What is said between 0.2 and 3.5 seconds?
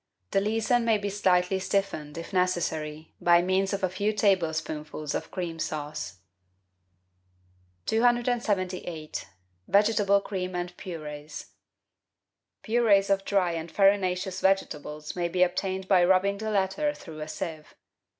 The leason may be slightly stiffened, if necessary, by